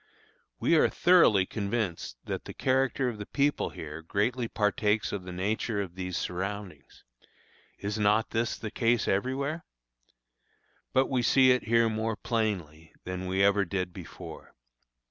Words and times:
We 0.59 0.75
are 0.77 0.89
thoroughly 0.89 1.45
convinced 1.45 2.17
that 2.25 2.45
the 2.45 2.55
character 2.55 3.07
of 3.07 3.19
the 3.19 3.27
people 3.27 3.69
here 3.69 4.01
greatly 4.01 4.47
partakes 4.47 5.11
of 5.11 5.25
the 5.25 5.31
nature 5.31 5.79
of 5.79 5.93
these 5.93 6.17
surroundings. 6.17 7.03
Is 7.77 7.99
not 7.99 8.31
this 8.31 8.57
the 8.57 8.71
case 8.71 9.07
everywhere? 9.07 9.63
But 10.91 11.05
we 11.05 11.21
see 11.21 11.51
it 11.51 11.65
here 11.65 11.87
more 11.87 12.15
plainly 12.15 12.93
than 13.03 13.27
we 13.27 13.43
ever 13.43 13.63
did 13.63 13.93
before. 13.93 14.55